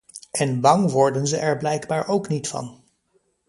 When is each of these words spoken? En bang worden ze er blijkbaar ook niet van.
En 0.31 0.61
bang 0.61 0.91
worden 0.91 1.27
ze 1.27 1.37
er 1.37 1.57
blijkbaar 1.57 2.07
ook 2.07 2.27
niet 2.27 2.47
van. 2.47 2.83